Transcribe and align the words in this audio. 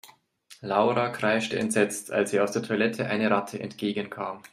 Laura 0.61 1.09
kreischte 1.09 1.59
entsetzt, 1.59 2.11
als 2.11 2.33
ihr 2.33 2.43
aus 2.43 2.51
der 2.51 2.63
Toilette 2.63 3.05
eine 3.05 3.29
Ratte 3.29 3.59
entgegenkam. 3.59 4.41